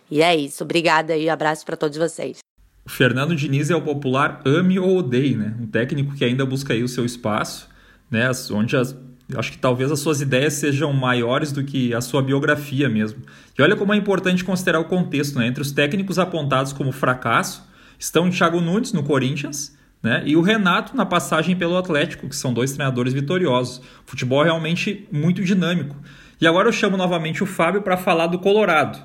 [0.10, 2.40] E é isso, obrigada e abraço para todos vocês.
[2.86, 5.56] O Fernando Diniz é o popular ame ou odeie, né?
[5.60, 7.70] Um técnico que ainda busca aí o seu espaço,
[8.10, 8.30] né?
[8.52, 8.96] Onde as,
[9.36, 13.22] acho que talvez as suas ideias sejam maiores do que a sua biografia mesmo.
[13.58, 15.48] E olha como é importante considerar o contexto, né?
[15.48, 20.24] Entre os técnicos apontados como fracasso estão Thiago Nunes no Corinthians, né?
[20.26, 23.82] E o Renato na passagem pelo Atlético, que são dois treinadores vitoriosos.
[24.06, 25.96] Futebol realmente muito dinâmico.
[26.40, 29.00] E agora eu chamo novamente o Fábio para falar do Colorado.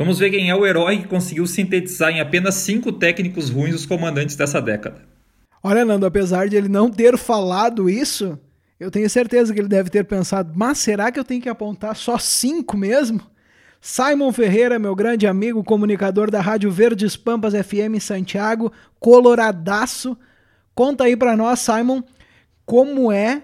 [0.00, 3.84] Vamos ver quem é o herói que conseguiu sintetizar em apenas cinco técnicos ruins os
[3.84, 5.02] comandantes dessa década.
[5.62, 8.38] Olha, Nando, apesar de ele não ter falado isso,
[8.80, 11.94] eu tenho certeza que ele deve ter pensado, mas será que eu tenho que apontar
[11.94, 13.20] só cinco mesmo?
[13.78, 20.16] Simon Ferreira, meu grande amigo, comunicador da Rádio Verdes Pampas FM em Santiago, coloradaço.
[20.74, 22.02] Conta aí para nós, Simon,
[22.64, 23.42] como é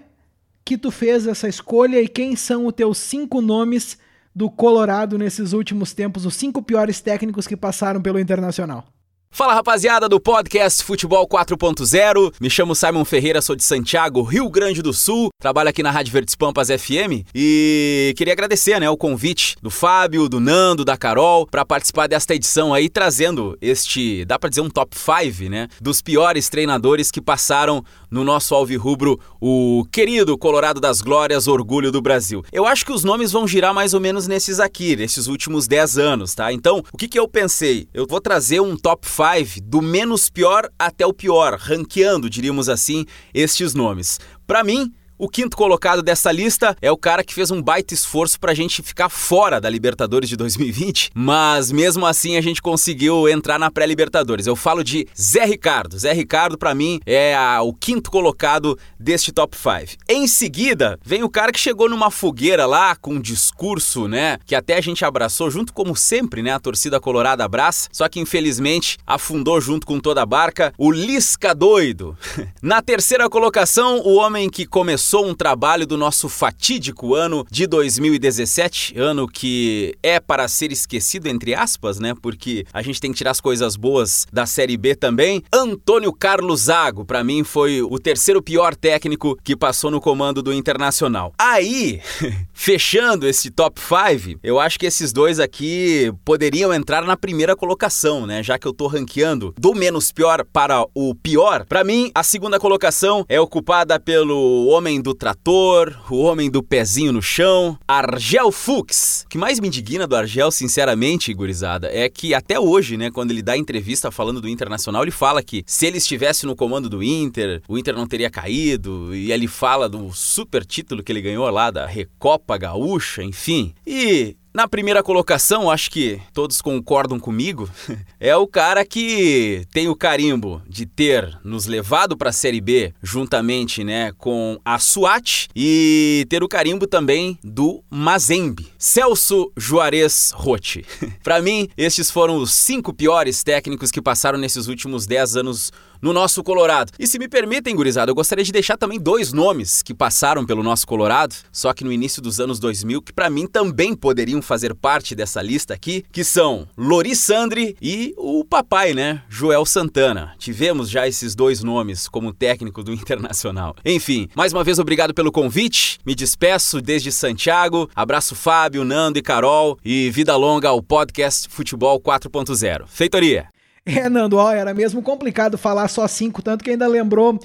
[0.65, 3.99] que tu fez essa escolha e quem são os teus cinco nomes
[4.37, 8.85] do Colorado nesses últimos tempos, os cinco piores técnicos que passaram pelo Internacional.
[9.29, 12.33] Fala rapaziada do podcast Futebol 4.0.
[12.39, 15.29] Me chamo Simon Ferreira, sou de Santiago, Rio Grande do Sul.
[15.39, 20.29] Trabalho aqui na Rádio Verdes Pampas FM e queria agradecer, né, o convite do Fábio,
[20.29, 24.69] do Nando, da Carol para participar desta edição aí trazendo este, dá para dizer um
[24.69, 31.01] top 5, né, dos piores treinadores que passaram no nosso alvirrubro, o querido Colorado das
[31.01, 32.43] Glórias, orgulho do Brasil.
[32.51, 35.97] Eu acho que os nomes vão girar mais ou menos nesses aqui, nesses últimos 10
[35.97, 36.51] anos, tá?
[36.51, 37.87] Então, o que que eu pensei?
[37.93, 43.05] Eu vou trazer um top 5 do menos pior até o pior, ranqueando, diríamos assim,
[43.33, 44.19] estes nomes.
[44.45, 48.39] Para mim, o quinto colocado dessa lista é o cara que fez um baita esforço
[48.39, 53.57] pra gente ficar fora da Libertadores de 2020, mas mesmo assim a gente conseguiu entrar
[53.57, 54.45] na pré-Libertadores.
[54.45, 55.97] Eu falo de Zé Ricardo.
[55.97, 59.97] Zé Ricardo, para mim, é a, o quinto colocado deste top 5.
[60.07, 64.53] Em seguida, vem o cara que chegou numa fogueira lá com um discurso, né, que
[64.53, 68.97] até a gente abraçou, junto como sempre, né, a torcida colorada abraça, só que infelizmente
[69.05, 72.15] afundou junto com toda a barca, o Lisca doido.
[72.61, 77.65] na terceira colocação, o homem que começou começou um trabalho do nosso fatídico ano de
[77.65, 82.13] 2017, ano que é para ser esquecido, entre aspas, né?
[82.21, 85.41] Porque a gente tem que tirar as coisas boas da Série B também.
[85.53, 90.53] Antônio Carlos Zago, para mim, foi o terceiro pior técnico que passou no comando do
[90.53, 91.31] Internacional.
[91.37, 92.01] Aí,
[92.51, 98.27] fechando esse top 5, eu acho que esses dois aqui poderiam entrar na primeira colocação,
[98.27, 98.43] né?
[98.43, 101.65] Já que eu tô ranqueando do menos pior para o pior.
[101.65, 106.63] Para mim, a segunda colocação é ocupada pelo homem homem do trator, o homem do
[106.63, 109.23] pezinho no chão, Argel Fuchs.
[109.25, 113.31] O que mais me indigna do Argel, sinceramente, gurizada, é que até hoje, né, quando
[113.31, 117.03] ele dá entrevista falando do Internacional, ele fala que se ele estivesse no comando do
[117.03, 121.47] Inter, o Inter não teria caído, e ele fala do super título que ele ganhou
[121.49, 123.73] lá da Recopa Gaúcha, enfim.
[123.85, 127.69] E na primeira colocação, acho que todos concordam comigo,
[128.19, 132.91] é o cara que tem o carimbo de ter nos levado para a Série B
[133.03, 140.83] juntamente, né, com a SWAT e ter o carimbo também do Mazembe, Celso Juarez Rotti.
[141.21, 146.13] para mim, estes foram os cinco piores técnicos que passaram nesses últimos dez anos no
[146.13, 146.91] nosso Colorado.
[146.99, 150.63] E se me permitem, gurizada, eu gostaria de deixar também dois nomes que passaram pelo
[150.63, 154.73] nosso Colorado, só que no início dos anos 2000, que para mim também poderiam fazer
[154.73, 160.33] parte dessa lista aqui, que são Lori Sandri e o papai, né, Joel Santana.
[160.39, 163.75] Tivemos já esses dois nomes como técnico do Internacional.
[163.85, 165.99] Enfim, mais uma vez obrigado pelo convite.
[166.05, 167.89] Me despeço desde Santiago.
[167.95, 172.85] Abraço Fábio, Nando e Carol e vida longa ao podcast Futebol 4.0.
[172.87, 173.49] Feitoria.
[173.85, 177.39] É, Nando, ó, era mesmo complicado falar só cinco, tanto que ainda lembrou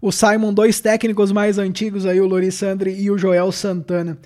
[0.00, 4.18] o Simon, dois técnicos mais antigos aí, o Lorissandre e o Joel Santana.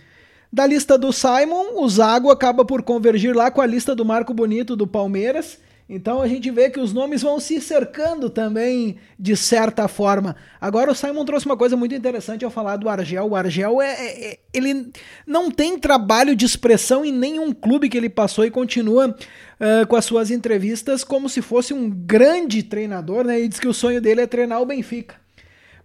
[0.53, 4.35] Da lista do Simon, o Zago acaba por convergir lá com a lista do Marco
[4.35, 5.59] Bonito do Palmeiras.
[5.93, 10.37] Então a gente vê que os nomes vão se cercando também de certa forma.
[10.61, 13.27] Agora o Simon trouxe uma coisa muito interessante ao falar do Argel.
[13.27, 14.93] O Argel é, é, é ele
[15.27, 19.97] não tem trabalho de expressão em nenhum clube que ele passou e continua uh, com
[19.97, 23.41] as suas entrevistas como se fosse um grande treinador, né?
[23.41, 25.17] E diz que o sonho dele é treinar o Benfica.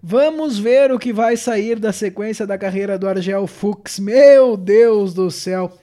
[0.07, 3.97] Vamos ver o que vai sair da sequência da carreira do Argel Fuchs.
[3.97, 5.79] Meu Deus do céu.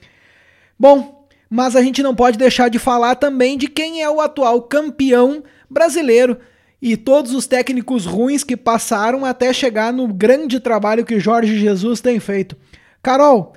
[0.78, 4.62] Bom, mas a gente não pode deixar de falar também de quem é o atual
[4.62, 6.38] campeão brasileiro
[6.80, 12.00] e todos os técnicos ruins que passaram até chegar no grande trabalho que Jorge Jesus
[12.00, 12.56] tem feito.
[13.02, 13.54] Carol,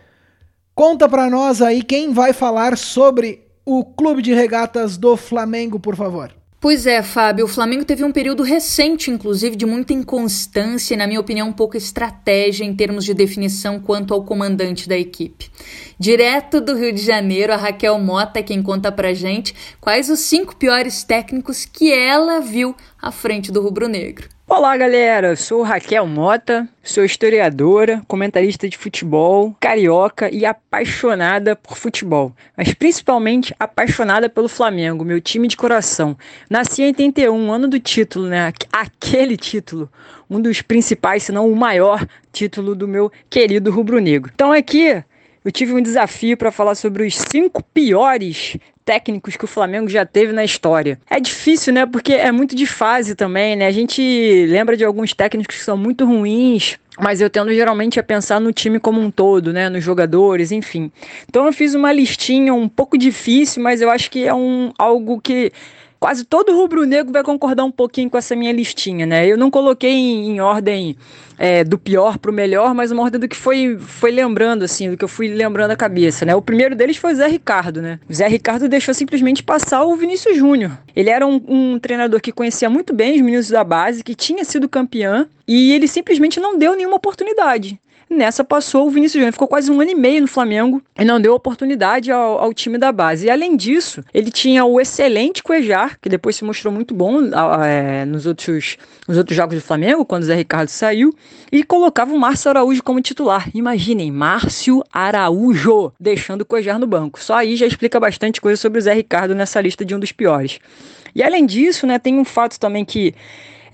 [0.73, 5.95] conta para nós aí quem vai falar sobre o Clube de Regatas do Flamengo, por
[5.95, 6.33] favor.
[6.65, 11.05] Pois é, Fábio, o Flamengo teve um período recente, inclusive, de muita inconstância e, na
[11.05, 15.51] minha opinião, pouca estratégia em termos de definição quanto ao comandante da equipe.
[15.99, 20.21] Direto do Rio de Janeiro, a Raquel Mota é quem conta pra gente quais os
[20.21, 22.75] cinco piores técnicos que ela viu
[23.05, 24.27] à frente do rubro-negro.
[24.47, 25.35] Olá, galera.
[25.35, 33.55] Sou Raquel Mota, sou historiadora, comentarista de futebol, carioca e apaixonada por futebol, mas principalmente
[33.59, 36.17] apaixonada pelo Flamengo, meu time de coração.
[36.49, 38.51] Nasci em 81, ano do título, né?
[38.73, 39.87] Aquele título,
[40.27, 44.31] um dos principais, se não o maior título do meu querido rubro-negro.
[44.33, 45.03] Então aqui
[45.45, 50.05] eu tive um desafio para falar sobre os cinco piores técnicos que o Flamengo já
[50.05, 50.99] teve na história.
[51.07, 51.85] É difícil, né?
[51.85, 53.67] Porque é muito de fase também, né?
[53.67, 58.03] A gente lembra de alguns técnicos que são muito ruins, mas eu tendo geralmente a
[58.03, 60.91] pensar no time como um todo, né, nos jogadores, enfim.
[61.29, 65.21] Então eu fiz uma listinha um pouco difícil, mas eu acho que é um algo
[65.21, 65.51] que
[65.99, 69.25] quase todo rubro-negro vai concordar um pouquinho com essa minha listinha, né?
[69.27, 70.95] Eu não coloquei em, em ordem
[71.37, 74.89] é, do pior para o melhor, mas uma ordem do que foi, foi lembrando, assim,
[74.89, 76.35] do que eu fui lembrando a cabeça, né?
[76.35, 77.99] O primeiro deles foi o Zé Ricardo, né?
[78.09, 80.71] O Zé Ricardo deixou simplesmente passar o Vinícius Júnior.
[80.95, 84.43] Ele era um, um treinador que conhecia muito bem os meninos da base, que tinha
[84.43, 87.79] sido campeão, e ele simplesmente não deu nenhuma oportunidade.
[88.09, 91.19] Nessa passou o Vinícius Júnior, ficou quase um ano e meio no Flamengo e não
[91.19, 93.25] deu oportunidade ao, ao, time da base.
[93.25, 97.19] E além disso, ele tinha o excelente Cuejar, que depois se mostrou muito bom
[97.65, 101.15] é, nos, outros, nos outros jogos do Flamengo, quando o Zé Ricardo saiu,
[101.51, 103.49] e colocava o Márcio Araújo como titular.
[103.55, 107.19] Imaginem, Márcio Araújo deixando o Cuejar no banco.
[107.19, 110.11] Só aí já explica bastante coisa sobre o Zé Ricardo nessa lista de um dos
[110.11, 110.59] piores.
[111.15, 113.15] E além disso, né, tem um fato também que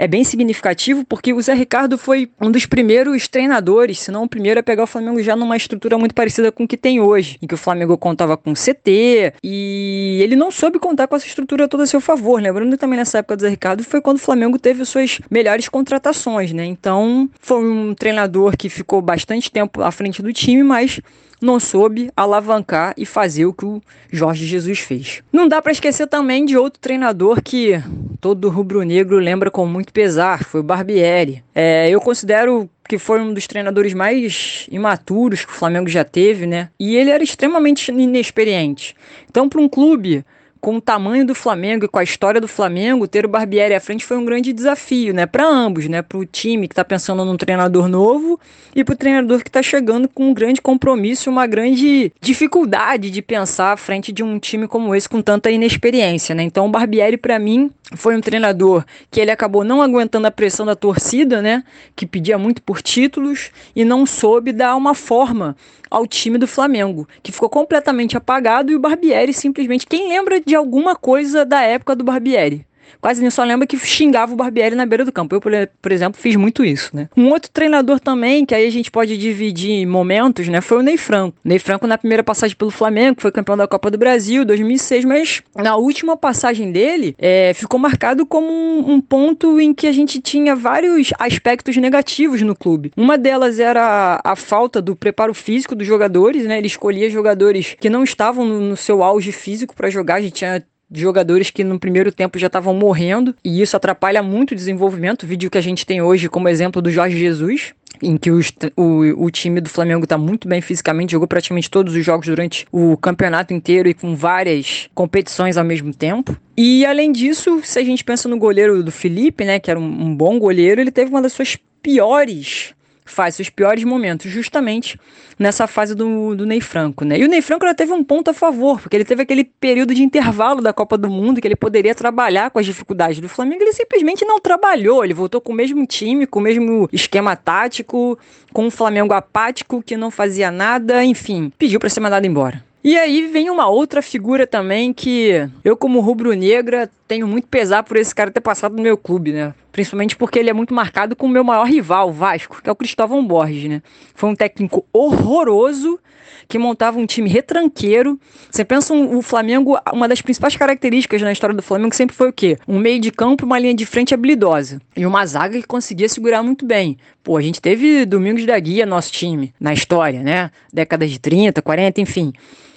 [0.01, 4.27] é bem significativo porque o Zé Ricardo foi um dos primeiros treinadores, se não o
[4.27, 7.37] primeiro, a pegar o Flamengo já numa estrutura muito parecida com o que tem hoje,
[7.39, 11.67] em que o Flamengo contava com CT e ele não soube contar com essa estrutura
[11.67, 12.41] toda a seu favor.
[12.41, 15.69] Lembrando que também nessa época do Zé Ricardo foi quando o Flamengo teve suas melhores
[15.69, 16.65] contratações, né?
[16.65, 20.99] Então foi um treinador que ficou bastante tempo à frente do time, mas
[21.41, 25.23] não soube alavancar e fazer o que o Jorge Jesus fez.
[25.33, 27.81] Não dá para esquecer também de outro treinador que
[28.19, 31.43] todo rubro-negro lembra com muito pesar, foi o Barbieri.
[31.55, 36.45] É, eu considero que foi um dos treinadores mais imaturos que o Flamengo já teve,
[36.45, 36.69] né?
[36.79, 38.95] E ele era extremamente inexperiente.
[39.29, 40.23] Então, para um clube
[40.61, 43.81] com o tamanho do Flamengo e com a história do Flamengo, ter o Barbieri à
[43.81, 47.25] frente foi um grande desafio, né, para ambos, né, para o time que está pensando
[47.25, 48.39] num treinador novo
[48.75, 53.21] e para o treinador que está chegando com um grande compromisso, uma grande dificuldade de
[53.23, 56.43] pensar à frente de um time como esse com tanta inexperiência, né?
[56.43, 60.65] Então o Barbieri para mim foi um treinador que ele acabou não aguentando a pressão
[60.65, 61.63] da torcida, né,
[61.95, 65.55] que pedia muito por títulos e não soube dar uma forma
[65.91, 69.85] ao time do Flamengo, que ficou completamente apagado e o Barbieri simplesmente.
[69.85, 72.65] Quem lembra de alguma coisa da época do Barbieri?
[72.99, 75.35] Quase nem só lembra que xingava o Barbieri na beira do campo.
[75.35, 75.41] Eu,
[75.81, 77.09] por exemplo, fiz muito isso, né?
[77.15, 80.61] Um outro treinador também, que aí a gente pode dividir em momentos, né?
[80.61, 81.37] Foi o Ney Franco.
[81.43, 85.43] Ney Franco na primeira passagem pelo Flamengo, foi campeão da Copa do Brasil, 2006, mas
[85.55, 90.21] na última passagem dele, é, ficou marcado como um, um, ponto em que a gente
[90.21, 92.91] tinha vários aspectos negativos no clube.
[92.95, 96.57] Uma delas era a, a falta do preparo físico dos jogadores, né?
[96.57, 100.15] Ele escolhia jogadores que não estavam no, no seu auge físico para jogar.
[100.15, 104.21] A gente tinha de jogadores que no primeiro tempo já estavam morrendo, e isso atrapalha
[104.21, 105.23] muito o desenvolvimento.
[105.23, 108.51] O vídeo que a gente tem hoje como exemplo do Jorge Jesus, em que os,
[108.75, 112.65] o, o time do Flamengo está muito bem fisicamente, jogou praticamente todos os jogos durante
[112.71, 116.35] o campeonato inteiro e com várias competições ao mesmo tempo.
[116.57, 119.83] E além disso, se a gente pensa no goleiro do Felipe, né, que era um,
[119.83, 122.73] um bom goleiro, ele teve uma das suas piores
[123.11, 124.99] faz os piores momentos, justamente
[125.37, 127.19] nessa fase do, do Ney Franco, né?
[127.19, 129.93] E o Ney Franco já teve um ponto a favor, porque ele teve aquele período
[129.93, 133.63] de intervalo da Copa do Mundo que ele poderia trabalhar com as dificuldades do Flamengo,
[133.63, 138.17] ele simplesmente não trabalhou, ele voltou com o mesmo time, com o mesmo esquema tático,
[138.53, 142.63] com um Flamengo apático que não fazia nada, enfim, pediu para ser mandado embora.
[142.83, 147.97] E aí vem uma outra figura também que eu, como rubro-negra, tenho muito pesar por
[147.97, 149.53] esse cara ter passado no meu clube, né?
[149.69, 152.71] Principalmente porque ele é muito marcado com o meu maior rival, o Vasco, que é
[152.71, 153.81] o Cristóvão Borges, né?
[154.15, 155.99] Foi um técnico horroroso
[156.47, 158.17] que montava um time retranqueiro.
[158.49, 162.29] Você pensa um, o Flamengo, uma das principais características na história do Flamengo sempre foi
[162.29, 162.57] o quê?
[162.65, 166.41] Um meio de campo, uma linha de frente habilidosa e uma zaga que conseguia segurar
[166.41, 166.97] muito bem.
[167.21, 170.49] Pô, a gente teve Domingos da Guia, nosso time, na história, né?
[170.71, 172.31] Décadas de 30, 40, enfim.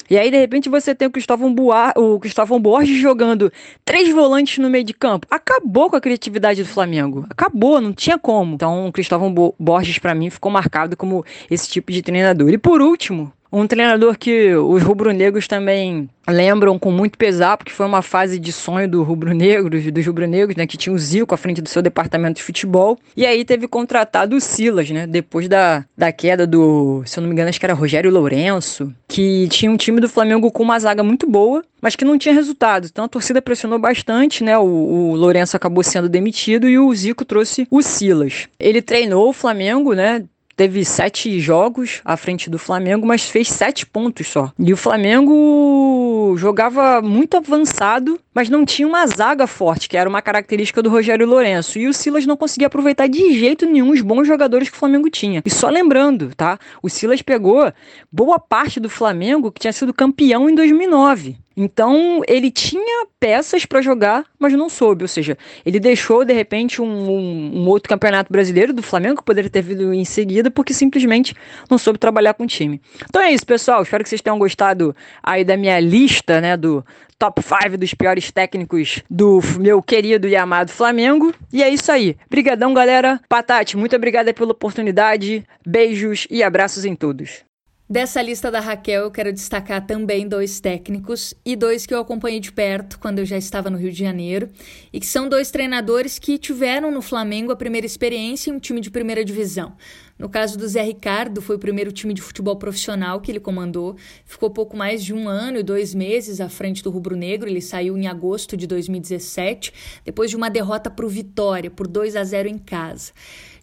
[0.08, 3.52] E aí, de repente, você tem o Cristóvão, Boar, o Cristóvão Borges jogando
[3.84, 5.26] três volantes no meio de campo.
[5.30, 7.26] Acabou com a criatividade do Flamengo.
[7.30, 8.54] Acabou, não tinha como.
[8.54, 12.50] Então, o Cristóvão Borges, para mim, ficou marcado como esse tipo de treinador.
[12.50, 17.86] E por último, Um treinador que os rubro-negros também lembram com muito pesar, porque foi
[17.86, 21.62] uma fase de sonho do rubro-negro, dos rubro-negros, né, que tinha o Zico à frente
[21.62, 26.10] do seu departamento de futebol, e aí teve contratado o Silas, né, depois da, da
[26.10, 29.76] queda do, se eu não me engano, acho que era Rogério Lourenço, que tinha um
[29.76, 32.88] time do Flamengo com uma zaga muito boa, mas que não tinha resultado.
[32.90, 37.24] Então a torcida pressionou bastante, né, o, o Lourenço acabou sendo demitido e o Zico
[37.24, 38.48] trouxe o Silas.
[38.58, 40.24] Ele treinou o Flamengo, né,
[40.56, 44.52] teve sete jogos à frente do Flamengo, mas fez sete pontos só.
[44.58, 50.22] E o Flamengo jogava muito avançado, mas não tinha uma zaga forte, que era uma
[50.22, 51.78] característica do Rogério Lourenço.
[51.78, 55.10] E o Silas não conseguia aproveitar de jeito nenhum os bons jogadores que o Flamengo
[55.10, 55.42] tinha.
[55.44, 56.58] E só lembrando, tá?
[56.82, 57.72] O Silas pegou
[58.10, 61.36] boa parte do Flamengo que tinha sido campeão em 2009.
[61.56, 65.04] Então ele tinha peças para jogar, mas não soube.
[65.04, 69.24] Ou seja, ele deixou de repente um, um, um, outro campeonato brasileiro do Flamengo que
[69.24, 71.34] poderia ter vindo em seguida, porque simplesmente
[71.70, 72.80] não soube trabalhar com o time.
[73.08, 73.82] Então é isso, pessoal.
[73.82, 76.84] Espero que vocês tenham gostado aí da minha lista, né, do
[77.18, 81.32] top 5 dos piores técnicos do meu querido e amado Flamengo.
[81.52, 82.16] E é isso aí.
[82.28, 83.20] Brigadão, galera.
[83.28, 85.44] Patati, muito obrigada pela oportunidade.
[85.66, 87.44] Beijos e abraços em todos.
[87.86, 92.40] Dessa lista da Raquel, eu quero destacar também dois técnicos e dois que eu acompanhei
[92.40, 94.48] de perto quando eu já estava no Rio de Janeiro,
[94.90, 98.80] e que são dois treinadores que tiveram no Flamengo a primeira experiência em um time
[98.80, 99.76] de primeira divisão.
[100.18, 103.96] No caso do Zé Ricardo, foi o primeiro time de futebol profissional que ele comandou.
[104.24, 107.50] Ficou pouco mais de um ano e dois meses à frente do Rubro Negro.
[107.50, 109.72] Ele saiu em agosto de 2017,
[110.04, 113.12] depois de uma derrota para o Vitória, por 2 a 0 em casa.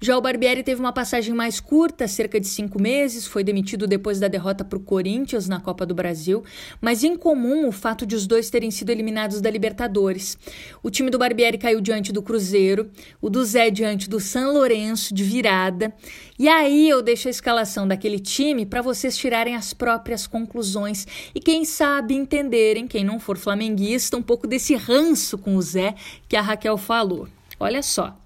[0.03, 4.19] Já o Barbieri teve uma passagem mais curta, cerca de cinco meses, foi demitido depois
[4.19, 6.43] da derrota para o Corinthians na Copa do Brasil,
[6.81, 10.39] mas em comum o fato de os dois terem sido eliminados da Libertadores.
[10.81, 12.89] O time do Barbieri caiu diante do Cruzeiro,
[13.21, 15.93] o do Zé diante do San Lourenço de virada.
[16.39, 21.39] E aí eu deixo a escalação daquele time para vocês tirarem as próprias conclusões e
[21.39, 25.93] quem sabe entenderem, quem não for flamenguista, um pouco desse ranço com o Zé
[26.27, 27.27] que a Raquel falou.
[27.59, 28.20] Olha só.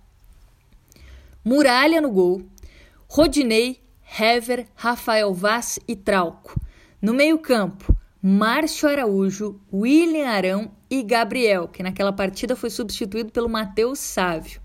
[1.48, 2.42] Muralha no gol,
[3.08, 3.80] Rodinei,
[4.20, 6.60] Hever, Rafael Vaz e Trauco.
[7.00, 14.00] No meio-campo, Márcio Araújo, William Arão e Gabriel, que naquela partida foi substituído pelo Matheus
[14.00, 14.60] Sávio.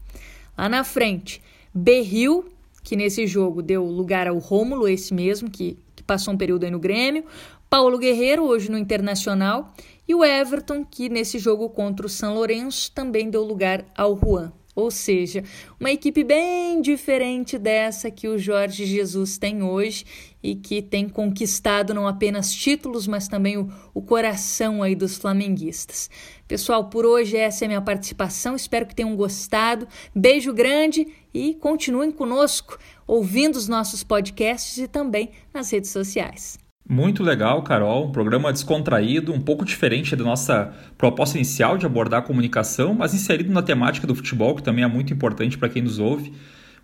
[0.56, 1.42] Lá na frente,
[1.74, 2.46] Berril,
[2.82, 6.70] que nesse jogo deu lugar ao Rômulo, esse mesmo, que, que passou um período aí
[6.70, 7.26] no Grêmio,
[7.68, 9.74] Paulo Guerreiro, hoje no Internacional,
[10.08, 14.50] e o Everton, que nesse jogo contra o São Lourenço também deu lugar ao Juan.
[14.80, 15.42] Ou seja,
[15.78, 20.04] uma equipe bem diferente dessa que o Jorge Jesus tem hoje
[20.42, 26.10] e que tem conquistado não apenas títulos, mas também o, o coração aí dos flamenguistas.
[26.46, 28.54] Pessoal, por hoje essa é a minha participação.
[28.54, 29.88] Espero que tenham gostado.
[30.14, 36.59] Beijo grande e continuem conosco, ouvindo os nossos podcasts e também nas redes sociais.
[36.91, 38.07] Muito legal, Carol.
[38.07, 43.14] Um programa descontraído, um pouco diferente da nossa proposta inicial de abordar a comunicação, mas
[43.14, 46.32] inserido na temática do futebol, que também é muito importante para quem nos ouve.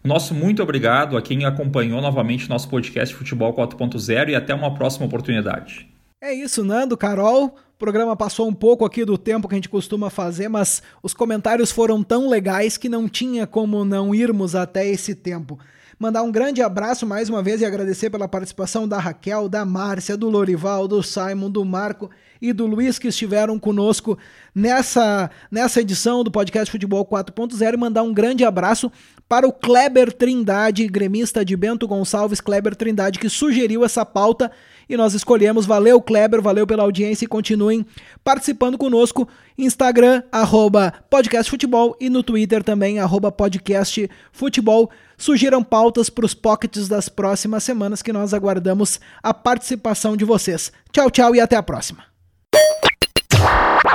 [0.04, 5.06] Nosso muito obrigado a quem acompanhou novamente nosso podcast Futebol 4.0 e até uma próxima
[5.06, 5.88] oportunidade.
[6.22, 7.46] É isso, Nando, Carol.
[7.46, 11.12] O programa passou um pouco aqui do tempo que a gente costuma fazer, mas os
[11.12, 15.58] comentários foram tão legais que não tinha como não irmos até esse tempo.
[15.98, 20.14] Mandar um grande abraço mais uma vez e agradecer pela participação da Raquel, da Márcia,
[20.14, 24.18] do Lorival, do Simon, do Marco e do Luiz que estiveram conosco
[24.54, 28.92] nessa, nessa edição do podcast Futebol 4.0 e mandar um grande abraço
[29.26, 34.52] para o Kleber Trindade, gremista de Bento Gonçalves, Kleber Trindade, que sugeriu essa pauta
[34.88, 35.66] e nós escolhemos.
[35.66, 37.84] Valeu, Kleber, valeu pela audiência e continuem
[38.22, 39.28] participando conosco.
[39.58, 44.90] Instagram, arroba podcastfutebol e no Twitter também, arroba podcastfutebol.
[45.16, 50.72] Sugiram pautas para os pockets das próximas semanas que nós aguardamos a participação de vocês.
[50.92, 52.04] Tchau, tchau e até a próxima.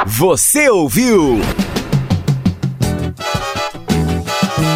[0.05, 1.39] Você ouviu?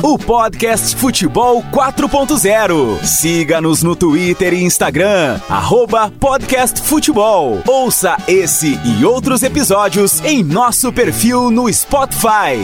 [0.05, 3.03] O podcast Futebol 4.0.
[3.03, 7.59] Siga-nos no Twitter e Instagram, arroba Podcast Futebol.
[7.65, 12.61] Ouça esse e outros episódios em nosso perfil no Spotify.